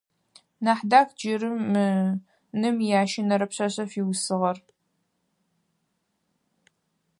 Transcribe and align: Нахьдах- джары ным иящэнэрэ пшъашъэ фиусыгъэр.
Нахьдах- 0.63 1.09
джары 1.17 1.49
ным 2.61 2.75
иящэнэрэ 2.85 3.45
пшъашъэ 3.49 3.85
фиусыгъэр. 3.91 4.57